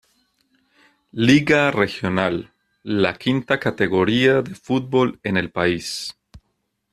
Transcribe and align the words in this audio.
Liga 1.29 1.69
Regional, 1.69 2.49
la 2.87 3.13
quinta 3.19 3.59
categoría 3.59 4.41
de 4.41 4.55
fútbol 4.55 5.19
en 5.21 5.37
el 5.37 5.51
país. 5.51 6.15